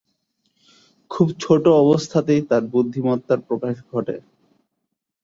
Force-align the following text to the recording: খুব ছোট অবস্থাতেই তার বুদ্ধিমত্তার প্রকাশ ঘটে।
খুব 1.11 1.27
ছোট 1.39 1.63
অবস্থাতেই 1.83 2.41
তার 2.49 2.63
বুদ্ধিমত্তার 2.73 3.39
প্রকাশ 3.47 3.75
ঘটে। 3.91 4.15